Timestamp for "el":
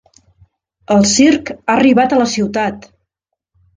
0.95-1.03